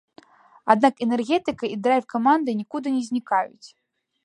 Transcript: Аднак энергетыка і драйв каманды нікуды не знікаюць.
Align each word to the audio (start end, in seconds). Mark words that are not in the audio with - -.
Аднак 0.73 1.03
энергетыка 1.07 1.65
і 1.75 1.77
драйв 1.89 2.09
каманды 2.15 2.57
нікуды 2.63 2.87
не 2.97 3.03
знікаюць. 3.11 3.67